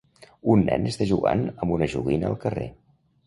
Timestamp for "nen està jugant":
0.69-1.45